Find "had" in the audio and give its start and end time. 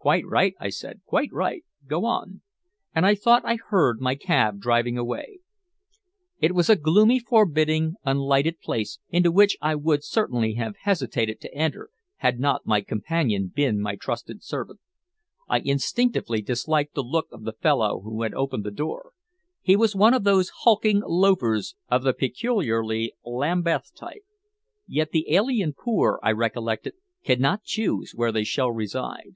12.18-12.38, 18.22-18.32